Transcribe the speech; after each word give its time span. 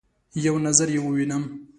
یو 0.45 0.55
نظر 0.65 0.87
يې 0.95 0.99
ووینم 1.03 1.43